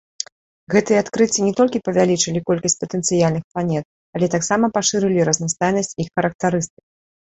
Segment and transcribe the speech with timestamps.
[0.73, 3.85] Гэтыя адкрыцці не толькі павялічылі колькасць патэнцыяльных планет,
[4.17, 6.83] але таксама пашырылі разнастайнасць іх характарыстык.